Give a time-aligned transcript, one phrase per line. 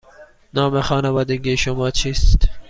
[0.53, 2.43] نام خانوادگی شما چیست؟